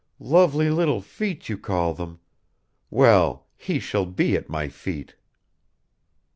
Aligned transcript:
"Lovely 0.17 0.71
little 0.71 0.99
feet, 0.99 1.47
you 1.47 1.59
call 1.59 1.93
them... 1.93 2.21
Well, 2.89 3.45
he 3.55 3.79
shall 3.79 4.07
be 4.07 4.35
at 4.35 4.49
my 4.49 4.67
feet." 4.67 5.13